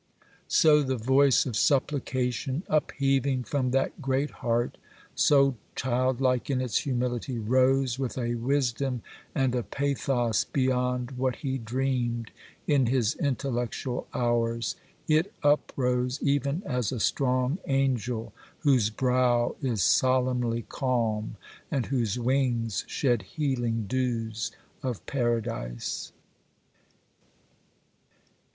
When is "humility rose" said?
6.79-7.99